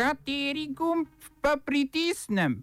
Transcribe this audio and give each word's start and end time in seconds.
Kateri 0.00 0.72
gumb 0.72 1.08
pa 1.44 1.56
pritisnem? 1.64 2.62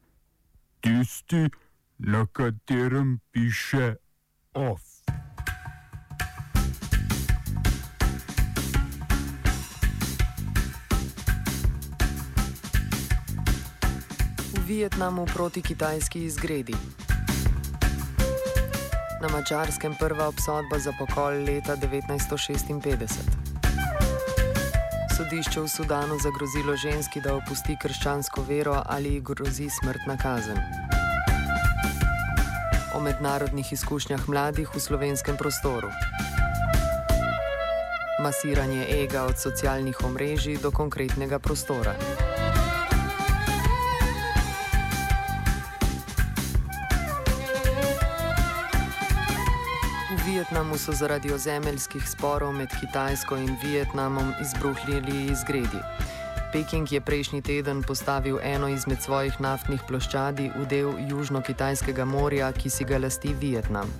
Tisti, 0.81 1.49
na 1.97 2.25
katerem 2.25 3.19
piše 3.31 3.95
OF. 4.53 4.81
V 14.53 14.65
Vietnamu 14.65 15.25
proti 15.25 15.61
kitajski 15.61 16.23
izgredi. 16.23 16.73
Na 19.21 19.29
mačarskem 19.29 19.93
prva 19.99 20.27
obsodba 20.27 20.79
za 20.79 20.91
pokol 20.99 21.45
leta 21.45 21.75
1956 21.75 23.46
sodišče 25.17 25.61
v 25.61 25.67
Sudanu 25.67 26.15
zagrozilo 26.21 26.75
ženski, 26.77 27.21
da 27.21 27.33
opusti 27.35 27.73
krščansko 27.81 28.43
vero 28.45 28.75
ali 28.85 29.15
ji 29.15 29.21
grozi 29.21 29.69
smrtna 29.69 30.17
kazen. 30.17 30.59
O 32.93 33.01
mednarodnih 33.01 33.73
izkušnjah 33.73 34.29
mladih 34.29 34.69
v 34.75 34.79
slovenskem 34.79 35.37
prostoru. 35.37 35.89
Masiranje 38.21 38.85
ega 39.01 39.25
od 39.25 39.41
socialnih 39.41 39.97
omrežij 40.05 40.61
do 40.61 40.71
konkretnega 40.71 41.39
prostora. 41.39 41.97
Vietnamu 50.47 50.77
so 50.77 50.93
zaradi 50.95 51.33
ozemeljskih 51.33 52.09
sporov 52.09 52.53
med 52.55 52.71
Kitajsko 52.79 53.35
in 53.35 53.57
Vietnamom 53.63 54.31
izbruhnili 54.41 55.25
izgredi. 55.31 55.81
Peking 56.53 56.91
je 56.91 57.01
prejšnji 57.01 57.41
teden 57.41 57.83
postavil 57.83 58.39
eno 58.43 58.67
izmed 58.67 59.01
svojih 59.01 59.41
naftnih 59.41 59.83
ploščadi 59.87 60.47
v 60.55 60.65
del 60.71 60.93
Južno-Kitajskega 61.09 62.05
morja, 62.05 62.51
ki 62.55 62.69
si 62.69 62.87
ga 62.87 62.95
lasti 62.97 63.33
Vietnam. 63.33 63.91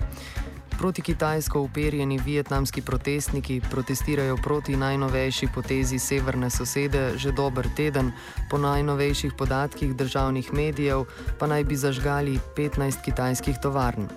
Proti 0.77 1.01
kitajsko 1.01 1.61
uperjeni 1.61 2.19
vietnamski 2.25 2.81
protestniki 2.81 3.61
protestirajo 3.71 4.37
proti 4.37 4.75
najnovejši 4.77 5.47
potezi 5.55 5.99
severne 5.99 6.49
sosede 6.49 7.17
že 7.17 7.31
dober 7.31 7.67
teden, 7.75 8.11
po 8.49 8.57
najnovejših 8.57 9.33
podatkih 9.37 9.95
državnih 9.95 10.53
medijev 10.53 11.05
pa 11.39 11.47
naj 11.47 11.63
bi 11.63 11.75
zažgali 11.75 12.39
15 12.55 13.01
kitajskih 13.01 13.55
tovarn. 13.61 14.07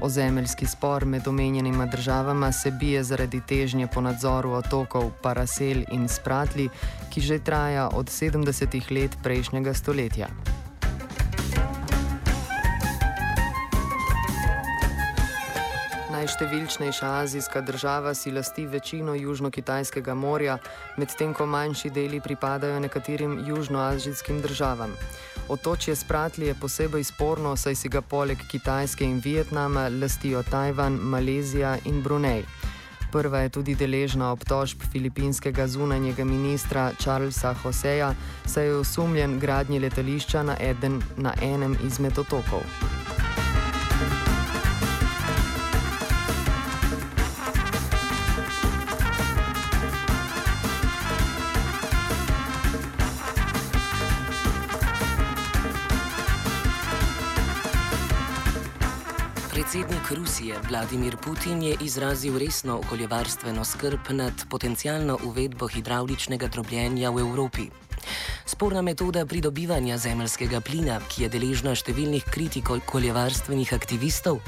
Ozemeljski 0.00 0.66
spor 0.66 1.04
med 1.04 1.28
omenjenima 1.28 1.86
državama 1.86 2.52
se 2.52 2.70
bije 2.70 3.04
zaradi 3.04 3.40
težnje 3.48 3.86
po 3.94 4.00
nadzoru 4.00 4.50
otokov 4.50 5.10
Parasel 5.22 5.82
in 5.92 6.08
Spratli, 6.08 6.68
ki 7.10 7.20
že 7.20 7.38
traja 7.38 7.88
od 7.88 8.06
70-ih 8.06 8.90
let 8.90 9.16
prejšnjega 9.22 9.74
stoletja. 9.74 10.28
Najštevilčnejša 16.24 17.08
azijska 17.20 17.60
država 17.60 18.14
si 18.14 18.30
lasti 18.32 18.66
večino 18.66 19.14
Južno-Kitajskega 19.14 20.14
morja, 20.14 20.58
medtem 20.96 21.34
ko 21.34 21.46
manjši 21.46 21.90
deli 21.90 22.20
pripadajo 22.20 22.80
nekaterim 22.80 23.44
južnoazijskim 23.48 24.40
državam. 24.40 24.94
Otočje 25.48 25.96
Spratli 25.96 26.46
je 26.46 26.54
posebej 26.54 27.04
sporno, 27.04 27.56
saj 27.56 27.74
si 27.74 27.88
ga 27.88 28.00
poleg 28.00 28.38
Kitajske 28.50 29.04
in 29.04 29.20
Vietnama 29.24 29.88
lastijo 30.00 30.42
Tajvan, 30.42 30.92
Malezija 30.92 31.76
in 31.84 32.02
Brunei. 32.02 32.44
Prva 33.12 33.38
je 33.38 33.48
tudi 33.48 33.74
deležna 33.74 34.32
obtožb 34.32 34.80
filipinskega 34.92 35.68
zunanjega 35.68 36.24
ministra 36.24 36.90
Charlesa 37.00 37.54
Joseja, 37.64 38.14
saj 38.46 38.64
je 38.64 38.76
osumljen 38.76 39.38
gradnje 39.38 39.80
letališča 39.80 40.42
na, 40.42 40.56
eden, 40.60 41.02
na 41.16 41.34
enem 41.42 41.76
izmed 41.84 42.18
otokov. 42.18 42.93
Predsednik 59.74 60.10
Rusije 60.10 60.54
Vladimir 60.68 61.16
Putin 61.16 61.62
je 61.62 61.76
izrazil 61.80 62.38
resno 62.38 62.76
okoljevarstveno 62.78 63.64
skrb 63.64 63.98
nad 64.10 64.32
potencijalno 64.50 65.18
uvedbo 65.24 65.66
hidravličnega 65.66 66.46
drobljenja 66.46 67.10
v 67.10 67.18
Evropi. 67.18 67.62
Sporna 68.46 68.82
metoda 68.82 69.26
pridobivanja 69.26 69.98
zemljskega 69.98 70.60
plina, 70.60 71.00
ki 71.08 71.22
je 71.22 71.28
deležna 71.28 71.74
številnih 71.74 72.22
kritik 72.22 72.70
okoljevarstvenih 72.70 73.74
aktivistov, 73.74 74.38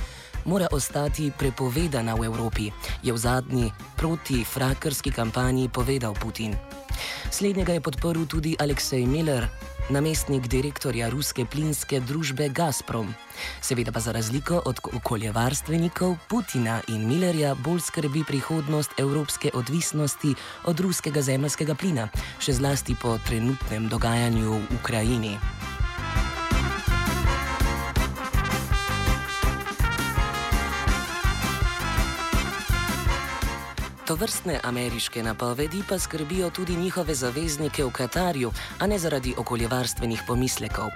mora 0.44 0.70
ostati 0.70 1.32
prepovedana 1.34 2.14
v 2.14 2.30
Evropi, 2.30 2.70
je 3.02 3.10
v 3.10 3.18
zadnji 3.18 3.72
proti-frakarski 3.98 5.10
kampanji 5.10 5.66
povedal 5.68 6.14
Putin. 6.14 6.54
Slednjega 7.34 7.74
je 7.74 7.82
podporil 7.82 8.30
tudi 8.30 8.54
Aleksej 8.62 9.02
Miller, 9.10 9.50
namestnik 9.90 10.48
direktorja 10.50 11.08
ruske 11.08 11.44
plinske 11.44 12.00
družbe 12.00 12.48
Gazprom. 12.48 13.14
Seveda 13.60 13.92
pa 13.92 14.00
za 14.00 14.12
razliko 14.12 14.62
od 14.64 14.80
okoljevarstvenikov 14.96 16.16
Putina 16.28 16.80
in 16.88 17.06
Millerja 17.08 17.54
bolj 17.54 17.80
skrbi 17.80 18.24
prihodnost 18.26 18.90
evropske 18.98 19.50
odvisnosti 19.54 20.34
od 20.64 20.80
ruskega 20.80 21.22
zemljskega 21.22 21.74
plina, 21.74 22.08
še 22.40 22.58
zlasti 22.58 22.96
po 23.02 23.18
trenutnem 23.28 23.88
dogajanju 23.88 24.52
v 24.52 24.62
Ukrajini. 24.80 25.38
Vrstne 34.16 34.60
ameriške 34.64 35.22
napovedi 35.22 35.82
pa 35.88 35.98
skrbijo 35.98 36.50
tudi 36.50 36.76
njihove 36.76 37.14
zaveznike 37.14 37.84
v 37.84 37.90
Katarju, 37.90 38.50
a 38.78 38.86
ne 38.86 38.98
zaradi 38.98 39.34
okoljevarstvenih 39.38 40.22
pomislekov. 40.26 40.90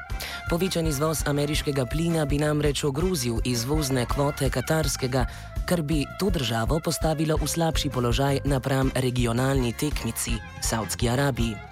Povečan 0.50 0.86
izvoz 0.86 1.22
ameriškega 1.26 1.86
plina 1.86 2.24
bi 2.24 2.38
namreč 2.38 2.84
ogrozil 2.84 3.38
izvozne 3.44 4.06
kvote 4.06 4.50
katarskega, 4.50 5.26
kar 5.66 5.82
bi 5.82 6.04
to 6.18 6.30
državo 6.30 6.80
postavilo 6.84 7.36
v 7.36 7.46
slabši 7.46 7.90
položaj 7.90 8.40
napram 8.44 8.90
regionalni 8.94 9.72
tekmici 9.72 10.32
Saudski 10.60 11.08
Arabiji. 11.08 11.69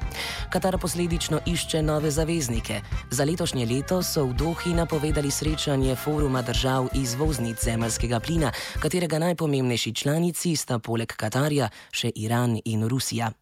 Katar 0.50 0.78
posledično 0.78 1.40
išče 1.46 1.82
nove 1.82 2.10
zaveznike. 2.10 2.80
Za 3.10 3.24
letošnje 3.24 3.66
leto 3.66 4.02
so 4.02 4.24
v 4.24 4.34
Dohi 4.34 4.74
napovedali 4.74 5.30
srečanje 5.30 5.96
foruma 5.96 6.42
držav 6.42 6.88
izvoznic 6.94 7.64
zemljskega 7.64 8.20
plina, 8.20 8.52
katerega 8.80 9.18
najpomembnejši 9.18 9.94
članici 9.94 10.56
sta 10.56 10.78
poleg 10.78 11.12
Katarja 11.16 11.68
še 11.90 12.12
Iran 12.14 12.58
in 12.64 12.88
Rusija. 12.88 13.32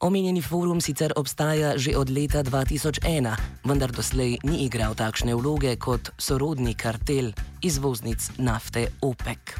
Omenjeni 0.00 0.42
forum 0.42 0.80
sicer 0.80 1.12
obstaja 1.16 1.78
že 1.80 1.96
od 1.96 2.10
leta 2.12 2.44
2001, 2.44 3.00
vendar 3.64 3.88
doslej 3.88 4.36
ni 4.44 4.68
igral 4.68 4.92
takšne 4.92 5.32
vloge 5.32 5.72
kot 5.80 6.12
sorodni 6.20 6.76
kartel 6.76 7.32
izvoznic 7.64 8.20
nafte 8.36 8.92
OPEC. 9.00 9.56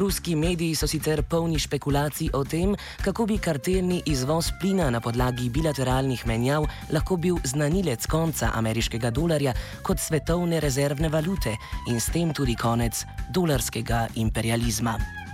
Ruski 0.00 0.32
mediji 0.32 0.74
so 0.74 0.88
sicer 0.88 1.20
polni 1.28 1.60
špekulacij 1.60 2.32
o 2.32 2.40
tem, 2.44 2.72
kako 3.04 3.26
bi 3.28 3.36
kartelni 3.36 4.00
izvoz 4.08 4.48
plina 4.60 4.88
na 4.90 5.00
podlagi 5.00 5.50
bilateralnih 5.52 6.24
menjav 6.24 6.64
lahko 6.88 7.20
bil 7.20 7.36
znanilec 7.44 8.08
konca 8.08 8.54
ameriškega 8.56 9.10
dolarja 9.10 9.52
kot 9.84 10.00
svetovne 10.00 10.60
rezervne 10.60 11.12
valute 11.12 11.52
in 11.92 12.00
s 12.00 12.08
tem 12.16 12.32
tudi 12.32 12.56
konec 12.56 13.04
dolarskega 13.28 14.06
imperializma. 14.16 15.25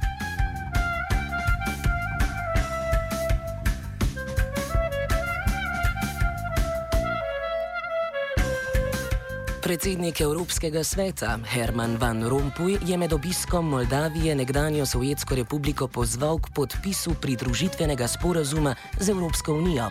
Predsednik 9.62 10.20
Evropskega 10.20 10.82
sveta 10.82 11.38
Herman 11.46 11.94
Van 11.94 12.24
Rompuy 12.26 12.82
je 12.82 12.96
med 12.98 13.12
obiskom 13.12 13.68
Moldavije 13.68 14.34
nekdanjo 14.34 14.86
Sovjetsko 14.86 15.34
republiko 15.38 15.86
pozval 15.88 16.42
k 16.42 16.50
podpisu 16.54 17.14
pridružitvenega 17.14 18.08
sporazuma 18.08 18.74
z 18.98 19.14
Evropsko 19.14 19.54
unijo. 19.54 19.86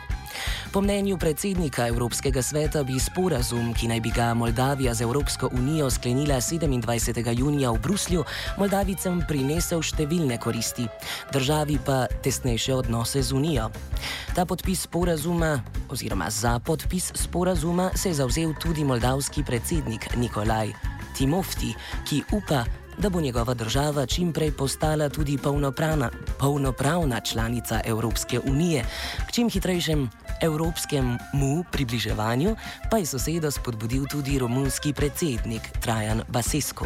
Po 0.72 0.82
mnenju 0.82 1.18
predsednika 1.18 1.88
Evropskega 1.88 2.42
sveta 2.42 2.84
bi 2.84 3.00
sporazum, 3.00 3.74
ki 3.74 3.88
naj 3.92 4.00
bi 4.00 4.12
ga 4.16 4.34
Moldavija 4.34 4.94
z 4.94 5.02
Evropsko 5.02 5.50
unijo 5.54 5.90
sklenila 5.90 6.40
27. 6.42 7.40
junija 7.40 7.72
v 7.72 7.80
Bruslju, 7.80 8.24
Moldavicem 8.58 9.22
prinesel 9.28 9.82
številne 9.84 10.40
koristi, 10.40 10.88
državi 11.34 11.78
pa 11.86 12.06
tesnejše 12.24 12.74
odnose 12.76 13.24
z 13.24 13.36
unijo. 13.36 13.70
Ta 14.36 14.46
podpis 14.46 14.88
sporazuma, 14.88 15.60
oziroma 15.92 16.30
za 16.30 16.60
podpis 16.60 17.12
sporazuma, 17.16 17.92
se 17.96 18.10
je 18.10 18.22
zauzel 18.24 18.54
tudi 18.60 18.84
moldavski 18.84 19.44
predsednik 19.44 20.16
Nikolaj 20.16 20.72
Timofti, 21.18 21.76
ki 22.08 22.24
upa, 22.32 22.64
da 22.98 23.10
bo 23.10 23.22
njegova 23.22 23.54
država 23.54 24.06
čimprej 24.06 24.52
postala 24.52 25.10
tudi 25.10 25.38
polnopravna, 25.38 26.10
polnopravna 26.40 27.20
članica 27.20 27.82
Evropske 27.86 28.40
unije, 28.40 28.86
k 29.28 29.32
čim 29.32 29.50
hitrejšem 29.50 30.10
Evropskemu 30.42 31.64
približevanju 31.72 32.56
pa 32.92 32.98
je 32.98 33.06
sosedo 33.06 33.52
spodbudil 33.52 34.06
tudi 34.12 34.40
romunski 34.40 34.94
predsednik 34.94 35.62
Trajan 35.82 36.22
Basesko. 36.28 36.86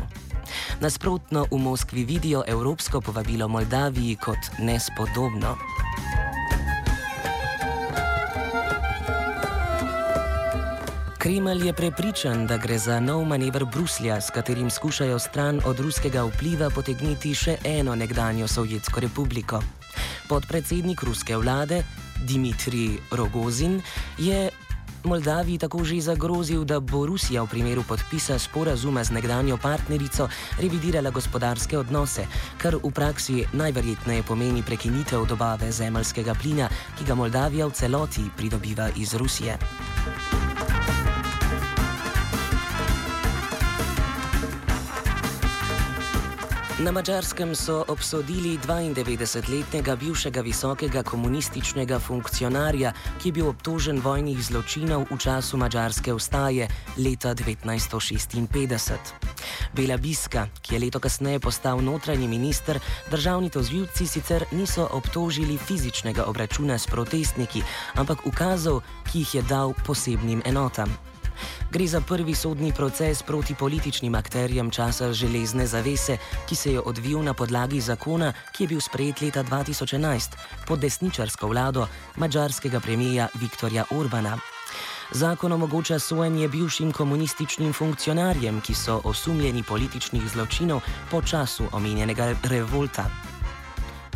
Nasprotno 0.80 1.46
v 1.52 1.58
Moskvi 1.58 2.04
vidijo 2.04 2.44
evropsko 2.48 3.02
povabilo 3.02 3.48
Moldaviji 3.48 4.16
kot 4.16 4.40
nespodobno. 4.60 5.58
Kremelj 11.26 11.66
je 11.68 11.74
prepričan, 11.74 12.48
da 12.48 12.58
gre 12.58 12.78
za 12.78 13.00
nov 13.00 13.24
manever 13.26 13.66
Bruslja, 13.66 14.22
s 14.22 14.30
katerim 14.30 14.70
skušajo 14.70 15.20
stran 15.20 15.62
od 15.66 15.80
ruskega 15.80 16.22
vpliva 16.24 16.70
potegniti 16.70 17.32
še 17.34 17.56
eno 17.64 17.96
nekdanjo 17.96 18.48
Sovjetsko 18.48 19.02
republiko. 19.02 19.62
Podpredsednik 20.30 21.02
ruske 21.04 21.38
vlade 21.38 21.82
Dimitrij 22.28 23.00
Rogozin 23.12 23.82
je 24.18 24.52
Moldaviji 25.04 25.58
tako 25.58 25.82
že 25.84 25.98
zagrozil, 26.02 26.62
da 26.64 26.80
bo 26.80 27.06
Rusija 27.10 27.42
v 27.42 27.50
primeru 27.50 27.84
podpisa 27.88 28.38
sporazuma 28.40 29.04
z 29.04 29.18
nekdanjo 29.18 29.58
partnerico 29.58 30.30
revidirala 30.62 31.10
gospodarske 31.10 31.78
odnose, 31.78 32.28
kar 32.62 32.78
v 32.78 32.94
praksi 32.94 33.48
najverjetneje 33.54 34.24
pomeni 34.24 34.62
prekinitev 34.62 35.26
dobave 35.26 35.72
zemljskega 35.72 36.38
plina, 36.38 36.70
ki 36.98 37.06
ga 37.06 37.16
Moldavija 37.16 37.66
v 37.66 37.74
celoti 37.74 38.30
pridobiva 38.38 38.94
iz 38.96 39.18
Rusije. 39.18 39.58
Na 46.76 46.92
mačarskem 46.92 47.56
so 47.56 47.86
obsodili 47.88 48.58
92-letnega 48.60 49.96
bivšega 49.96 50.42
visokega 50.42 51.04
komunističnega 51.08 52.00
funkcionarja, 52.00 52.92
ki 53.22 53.30
je 53.30 53.32
bil 53.32 53.48
obtožen 53.48 54.02
vojnih 54.04 54.42
zločinov 54.44 55.08
v 55.08 55.16
času 55.16 55.56
mačarske 55.58 56.12
ustaje 56.14 56.68
leta 57.00 57.32
1956. 57.32 58.92
Bela 59.72 59.96
Biska, 59.98 60.52
ki 60.62 60.76
je 60.76 60.84
leto 60.84 61.00
kasneje 61.00 61.40
postal 61.40 61.80
notranji 61.80 62.28
minister, 62.28 62.80
državni 63.08 63.50
tožilci 63.50 64.08
sicer 64.08 64.44
niso 64.52 64.84
obtožili 64.92 65.58
fizičnega 65.58 66.28
obračuna 66.28 66.76
s 66.76 66.92
protestniki, 66.92 67.64
ampak 67.96 68.28
ukazov, 68.28 68.84
ki 69.08 69.24
jih 69.24 69.36
je 69.36 69.42
dal 69.48 69.72
posebnim 69.88 70.44
enotam. 70.44 71.15
Gre 71.72 71.88
za 71.88 72.02
prvi 72.02 72.36
sodni 72.36 72.74
proces 72.74 73.24
proti 73.24 73.56
političnim 73.56 74.16
akterjem 74.16 74.72
časa 74.72 75.14
železne 75.14 75.68
zavese, 75.68 76.18
ki 76.50 76.56
se 76.56 76.74
je 76.74 76.80
odvil 76.80 77.24
na 77.24 77.34
podlagi 77.34 77.82
zakona, 77.82 78.34
ki 78.52 78.64
je 78.64 78.68
bil 78.68 78.82
sprejet 78.82 79.22
leta 79.22 79.44
2011 79.44 80.36
pod 80.68 80.80
desničarsko 80.80 81.48
vlado 81.48 81.88
mađarskega 82.16 82.80
premijeja 82.80 83.28
Viktorja 83.42 83.86
Orbana. 83.92 84.38
Zakon 85.12 85.52
omogoča 85.52 86.00
sojenje 86.00 86.48
bivšim 86.48 86.92
komunističnim 86.92 87.74
funkcionarjem, 87.74 88.62
ki 88.62 88.74
so 88.74 89.02
osumljeni 89.04 89.64
političnih 89.64 90.24
zločinov 90.34 90.82
po 91.12 91.22
času 91.22 91.64
omenjenega 91.72 92.34
revolta. 92.44 93.06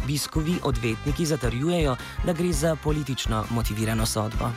Biskovi 0.08 0.60
odvetniki 0.64 1.26
zatrjujejo, 1.26 1.96
da 2.26 2.34
gre 2.34 2.54
za 2.54 2.76
politično 2.76 3.46
motivirano 3.50 4.06
sodbo. 4.06 4.50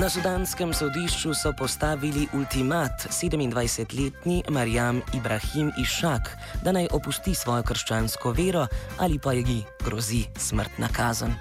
Na 0.00 0.08
sudanskem 0.08 0.70
sodišču 0.72 1.34
so 1.36 1.50
postavili 1.52 2.24
ultimat 2.32 3.04
27-letni 3.12 4.42
Marjam 4.48 5.02
Ibrahim 5.12 5.72
Išak, 5.76 6.30
da 6.64 6.72
naj 6.72 6.88
opusti 6.96 7.34
svojo 7.34 7.62
krščansko 7.62 8.32
vero 8.32 8.64
ali 8.96 9.18
pa 9.18 9.32
ji 9.32 9.60
grozi 9.84 10.22
smrtna 10.36 10.88
kazen. 10.88 11.34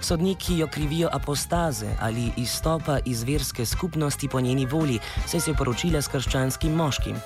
Sodniki 0.00 0.58
jo 0.58 0.66
krivijo 0.66 1.08
apostaze 1.12 1.94
ali 2.00 2.32
izstopa 2.36 2.98
iz 3.04 3.22
verske 3.22 3.66
skupnosti 3.66 4.28
po 4.28 4.40
njeni 4.40 4.66
volji, 4.66 4.98
saj 5.26 5.40
se 5.40 5.50
je 5.50 5.54
poročila 5.54 6.02
s 6.02 6.08
krščanskim 6.08 6.74
moškim. 6.74 7.16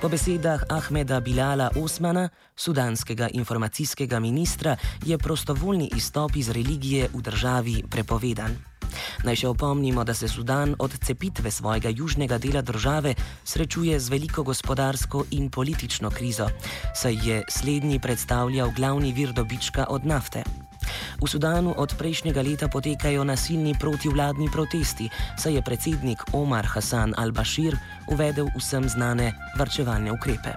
Po 0.00 0.08
besedah 0.08 0.62
Ahmeda 0.68 1.20
Bilala 1.20 1.70
Osmana, 1.78 2.28
sudanskega 2.56 3.28
informacijskega 3.32 4.20
ministra, 4.20 4.76
je 5.04 5.18
prostovoljni 5.18 5.90
izstop 5.96 6.36
iz 6.36 6.50
religije 6.50 7.08
v 7.14 7.22
državi 7.22 7.82
prepovedan. 7.90 8.75
Naj 9.24 9.36
še 9.42 9.48
opomnimo, 9.48 10.04
da 10.04 10.14
se 10.14 10.28
Sudan 10.28 10.74
od 10.78 10.98
cepitve 11.04 11.50
svojega 11.50 11.88
južnega 11.88 12.38
dela 12.38 12.62
države 12.62 13.14
srečuje 13.44 14.00
z 14.00 14.08
veliko 14.08 14.42
gospodarsko 14.42 15.24
in 15.30 15.50
politično 15.50 16.10
krizo, 16.10 16.48
saj 16.94 17.18
je 17.24 17.42
slednji 17.48 17.98
predstavljal 18.00 18.70
glavni 18.76 19.12
vir 19.12 19.32
dobička 19.32 19.86
od 19.88 20.06
nafte. 20.06 20.44
V 21.22 21.26
Sudanu 21.26 21.74
od 21.76 21.94
prejšnjega 21.98 22.42
leta 22.42 22.68
potekajo 22.68 23.24
nasilni 23.24 23.74
protivladni 23.80 24.48
protesti, 24.52 25.08
saj 25.38 25.58
je 25.58 25.62
predsednik 25.62 26.22
Omar 26.32 26.66
Hassan 26.66 27.14
al-Bashir 27.16 27.76
uvedel 28.12 28.46
vsem 28.56 28.88
znane 28.88 29.32
varčevalne 29.58 30.12
ukrepe. 30.12 30.54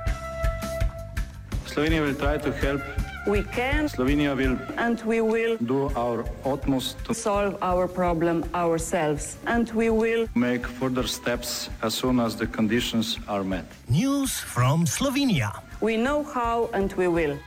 Slovenija 1.65 2.01
bo 2.01 2.11
poskušala 2.13 2.39
pomagati. 2.39 3.08
We 3.27 3.43
can. 3.43 3.87
Slovenia 3.89 4.35
will. 4.35 4.57
And 4.77 5.01
we 5.01 5.21
will. 5.21 5.57
Do 5.57 5.91
our 5.95 6.25
utmost 6.45 7.03
to 7.05 7.13
solve 7.13 7.57
our 7.61 7.87
problem 7.87 8.43
ourselves. 8.53 9.37
And 9.45 9.69
we 9.71 9.89
will. 9.89 10.27
Make 10.35 10.65
further 10.65 11.07
steps 11.07 11.69
as 11.81 11.93
soon 11.93 12.19
as 12.19 12.35
the 12.35 12.47
conditions 12.47 13.19
are 13.27 13.43
met. 13.43 13.65
News 13.89 14.39
from 14.39 14.85
Slovenia. 14.85 15.61
We 15.81 15.97
know 15.97 16.23
how 16.23 16.69
and 16.73 16.91
we 16.93 17.07
will. 17.07 17.37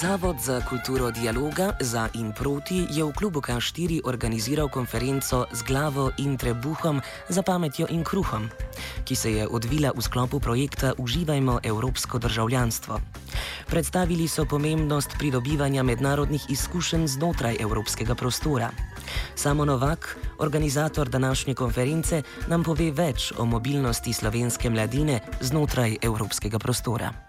Zavod 0.00 0.36
za 0.40 0.60
kulturo 0.60 1.10
dialoga 1.10 1.72
za 1.80 2.08
in 2.14 2.32
proti 2.32 2.84
je 2.90 3.00
v 3.04 3.12
klubu 3.16 3.40
K4 3.40 4.04
organiziral 4.04 4.68
konferenco 4.68 5.48
z 5.48 5.62
glavo 5.64 6.12
in 6.20 6.36
trebuhom 6.36 7.00
za 7.28 7.40
pametjo 7.40 7.88
in 7.88 8.04
kruhom, 8.04 8.50
ki 9.08 9.16
se 9.16 9.32
je 9.32 9.48
odvila 9.48 9.96
v 9.96 10.02
sklopu 10.04 10.36
projekta 10.40 10.92
Uživajmo 10.98 11.60
evropsko 11.64 12.18
državljanstvo. 12.18 13.00
Predstavili 13.72 14.28
so 14.28 14.44
pomembnost 14.44 15.16
pridobivanja 15.18 15.82
mednarodnih 15.82 16.44
izkušenj 16.48 17.06
znotraj 17.06 17.56
evropskega 17.60 18.14
prostora. 18.14 18.68
Samo 19.34 19.64
Novak, 19.64 20.16
organizator 20.38 21.08
današnje 21.08 21.54
konference, 21.54 22.22
nam 22.48 22.64
pove 22.64 22.92
več 22.92 23.32
o 23.38 23.44
mobilnosti 23.44 24.12
slovenske 24.12 24.70
mladine 24.70 25.20
znotraj 25.40 25.96
evropskega 26.02 26.58
prostora 26.58 27.25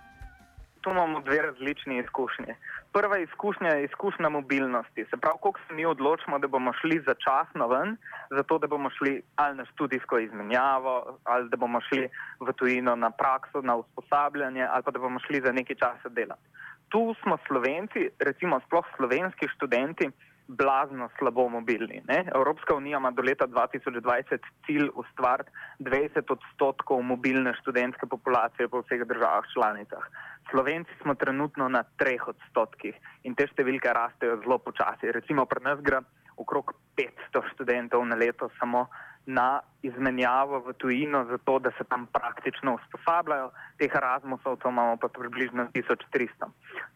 tu 0.87 0.91
imamo 0.91 1.19
dve 1.19 1.41
različni 1.41 1.97
izkušnji. 1.99 2.53
Prva 2.93 3.17
izkušnja 3.17 3.69
je 3.69 3.83
izkušnja 3.83 4.29
mobilnosti. 4.29 5.05
Se 5.09 5.17
pravi, 5.17 5.37
koliko 5.41 5.59
se 5.67 5.73
mi 5.73 5.85
odločimo, 5.85 6.39
da 6.39 6.47
bomo 6.47 6.73
šli 6.73 7.03
začasno 7.07 7.67
ven, 7.67 7.97
zato 8.29 8.57
da 8.57 8.67
bomo 8.67 8.89
šli 8.89 9.21
ali 9.35 9.57
na 9.57 9.65
študijsko 9.65 10.19
izmenjavo, 10.19 11.17
ali 11.23 11.49
da 11.49 11.57
bomo 11.57 11.81
šli 11.81 12.09
v 12.39 12.53
tujino 12.53 12.95
na 12.95 13.09
prakso, 13.09 13.61
na 13.61 13.75
usposabljanje, 13.75 14.67
ali 14.71 14.83
pa 14.83 14.91
da 14.91 14.99
bomo 14.99 15.19
šli 15.19 15.41
za 15.45 15.51
nekaj 15.51 15.75
časa 15.75 16.09
delati. 16.09 16.47
Tu 16.89 17.15
smo 17.23 17.37
Slovenci, 17.47 18.09
recimo 18.19 18.59
sploh 18.65 18.85
slovenski 18.95 19.47
študenti, 19.55 20.09
blazno 20.47 21.09
slabo 21.19 21.49
mobilni. 21.49 22.01
Ne? 22.07 22.25
Evropska 22.35 22.75
unija 22.75 22.97
ima 22.97 23.11
do 23.11 23.21
leta 23.21 23.47
2020 23.47 24.39
cilj 24.65 24.89
ustvariti 24.95 25.51
20 25.79 26.31
odstotkov 26.31 27.01
mobilne 27.01 27.53
študentske 27.61 28.05
populacije 28.05 28.67
po 28.67 28.81
vseh 28.81 29.03
državah 29.07 29.43
članicah. 29.53 30.03
Slovenci 30.51 30.91
smo 31.01 31.15
trenutno 31.15 31.69
na 31.69 31.83
3 31.99 32.17
odstotkih 32.27 32.95
in 33.23 33.35
te 33.35 33.47
številke 33.47 33.93
rastejo 33.93 34.39
zelo 34.43 34.57
počasi. 34.57 35.11
Recimo 35.11 35.45
pri 35.45 35.63
nas 35.63 35.83
gre 35.83 36.01
okrog 36.37 36.73
500 36.95 37.43
študentov 37.53 38.05
na 38.05 38.15
leto 38.15 38.49
samo 38.59 38.87
na 39.27 39.59
izmenjavo 39.83 40.59
v 40.59 40.73
tujino, 40.73 41.25
zato 41.25 41.59
da 41.59 41.71
se 41.77 41.83
tam 41.83 42.07
praktično 42.07 42.77
usposabljajo, 42.79 43.51
teh 43.77 43.91
Erasmusov 43.91 44.55
imamo 44.65 44.95
pa 44.97 45.07
približno 45.07 45.67
1300. 45.75 46.47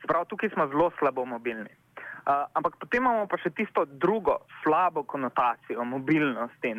Sprav 0.03 0.25
tukaj 0.25 0.49
smo 0.49 0.67
zelo 0.67 0.91
slabo 0.99 1.25
mobilni. 1.25 1.75
Uh, 2.21 2.45
ampak 2.53 2.77
potem 2.77 3.01
imamo 3.01 3.25
pa 3.25 3.37
še 3.41 3.49
tisto 3.57 3.81
drugo 3.85 4.45
slabo 4.61 5.01
konotacijo 5.09 5.81
mobilnosti. 5.81 6.73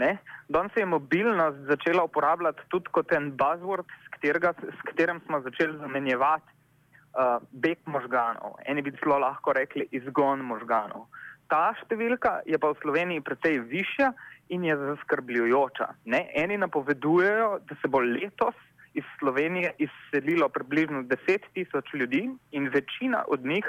Danes 0.46 0.70
se 0.74 0.84
je 0.84 0.86
mobilnost 0.86 1.66
začela 1.66 2.04
uporabljati 2.06 2.62
tudi 2.70 2.92
kot 2.94 3.10
en 3.12 3.32
buzzword, 3.34 3.90
s, 4.04 4.12
katerega, 4.14 4.54
s 4.54 4.80
katerim 4.86 5.18
smo 5.26 5.40
začeli 5.42 5.80
zamenjevati 5.82 6.46
uh, 6.46 7.42
beg 7.50 7.82
možganov. 7.90 8.60
Eni 8.70 8.86
bi 8.86 8.94
celo 9.00 9.18
lahko 9.18 9.52
rekli 9.58 9.88
izgon 9.90 10.46
možganov. 10.46 11.08
Ta 11.50 11.72
številka 11.82 12.38
je 12.46 12.56
pa 12.62 12.70
v 12.70 12.78
Sloveniji 12.78 13.26
precej 13.26 13.58
višja 13.66 14.12
in 14.54 14.62
je 14.64 14.76
zaskrbljujoča. 14.78 15.90
Ne? 16.06 16.28
Eni 16.38 16.56
napovedujejo, 16.62 17.58
da 17.66 17.74
se 17.82 17.90
bo 17.90 17.98
letos 17.98 18.54
iz 18.94 19.04
Slovenije 19.18 19.74
izselilo 19.78 20.48
približno 20.48 21.02
10 21.02 21.50
tisoč 21.54 21.94
ljudi 21.94 22.28
in 22.52 22.68
večina 22.68 23.24
od 23.28 23.44
njih 23.44 23.66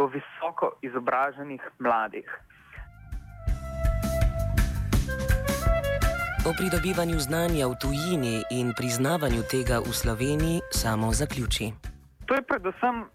bo 0.00 0.08
visoko 0.08 0.72
izobraženih 0.80 1.60
mladih. 1.78 2.28
O 6.48 6.52
pridobivanju 6.58 7.18
znanja 7.20 7.68
v 7.68 7.74
tujini 7.82 8.36
in 8.58 8.72
priznavanju 8.78 9.42
tega 9.52 9.76
v 9.84 9.92
Sloveniji 9.92 10.64
samo 10.72 11.12
zaključi. 11.12 11.66
To 12.26 12.34
je 12.34 12.42
predvsem 12.42 12.96
uh, 13.02 13.08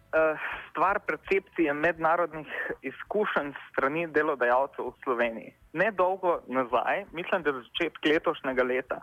stvar 0.69 0.99
percepcije 1.07 1.73
mednarodnih 1.73 2.51
izkušenj 2.81 3.49
strani 3.69 4.07
delodajalcev 4.07 4.85
v 4.85 4.93
Sloveniji. 5.03 5.51
Nedolgo 5.73 6.39
nazaj, 6.47 7.05
mislim, 7.17 7.41
da 7.43 7.49
je 7.49 7.63
začetek 7.63 8.05
letošnjega 8.11 8.63
leta, 8.63 8.99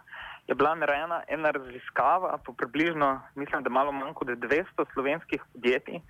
je 0.49 0.55
bila 0.55 0.75
narejena 0.75 1.23
ena 1.29 1.51
raziskava 1.51 2.39
po 2.45 2.53
približno, 2.53 3.21
mislim, 3.35 3.62
da 3.62 3.71
malo 3.71 3.93
manj 3.93 4.15
kot 4.15 4.29
200 4.29 4.85
slovenskih 4.93 5.41
podjetij, 5.53 6.01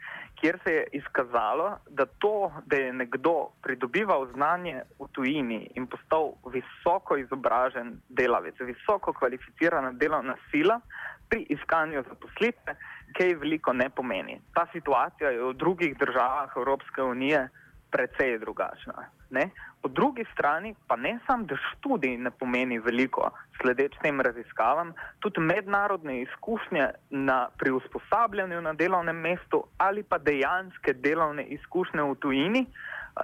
kjer 0.43 0.59
se 0.65 0.73
je 0.73 0.87
izkazalo, 0.93 1.79
da 1.89 2.07
to, 2.07 2.53
da 2.67 2.77
je 2.77 2.93
nekdo 2.93 3.35
pridobival 3.63 4.27
znanje 4.35 4.83
v 4.99 5.07
tujini 5.13 5.71
in 5.75 5.87
postal 5.87 6.33
visoko 6.55 7.17
izobražen 7.17 7.95
delavec, 8.09 8.59
visoko 8.61 9.13
kvalificirana 9.13 9.93
delovna 9.93 10.35
sila 10.51 10.81
pri 11.31 11.47
iskanju 11.49 12.03
zaposlitve, 12.09 12.75
kaj 13.17 13.35
veliko 13.35 13.73
ne 13.73 13.89
pomeni. 13.91 14.41
Ta 14.55 14.67
situacija 14.73 15.31
je 15.31 15.43
v 15.43 15.55
drugih 15.55 15.95
državah 15.99 16.57
Evropske 16.57 17.03
unije 17.03 17.49
precej 17.93 18.39
drugačna. 18.39 19.05
Ne? 19.31 19.51
Po 19.83 19.89
drugi 19.89 20.25
strani 20.33 20.75
pa 20.87 20.97
ne 20.97 21.19
samo, 21.27 21.45
da 21.45 21.57
študij 21.57 22.17
ne 22.17 22.31
pomeni 22.31 22.79
veliko, 22.79 23.31
sledeč 23.61 23.97
tem 24.03 24.21
raziskavam, 24.21 24.95
tudi 25.21 25.41
mednarodne 25.41 26.21
izkušnje 26.23 26.89
na, 27.11 27.49
pri 27.59 27.71
usposabljanju 27.71 28.61
na 28.61 28.73
delovnem 28.73 29.17
mestu 29.17 29.65
ali 29.79 30.03
pa 30.03 30.19
dejanske 30.19 30.93
delovne 30.93 31.45
izkušnje 31.45 32.03
v 32.03 32.15
tujini, 32.15 32.67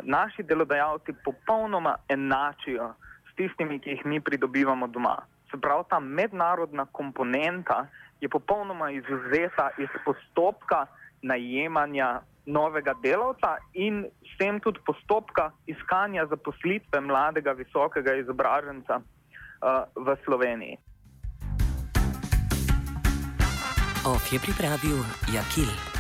naši 0.03 0.43
delodajalci 0.43 1.13
popolnoma 1.25 1.97
enačijo 2.09 2.93
s 3.31 3.37
tistimi, 3.37 3.81
ki 3.81 3.91
jih 3.91 4.07
mi 4.07 4.21
pridobivamo 4.21 4.87
doma. 4.87 5.17
Se 5.51 5.57
pravi, 5.61 5.85
ta 5.89 6.01
mednarodna 6.01 6.87
komponenta 6.93 7.87
je 8.21 8.29
popolnoma 8.29 8.91
izuzeta 8.91 9.71
iz 9.79 9.89
postopka 10.05 10.87
najemanja 11.23 12.21
novega 12.49 12.95
delavca 13.03 13.59
in 13.73 14.09
s 14.25 14.37
tem 14.41 14.61
tudi 14.61 14.81
postopka 14.85 15.53
iskanja 15.69 16.27
zaposlitve 16.27 17.01
mladega, 17.01 17.53
visokega 17.53 18.17
izobraženca 18.17 19.01
uh, 19.03 19.85
v 19.95 20.17
Sloveniji. 20.25 20.81
OF 24.09 24.33
je 24.33 24.41
pripravil 24.41 25.05
Jakil. 25.29 25.98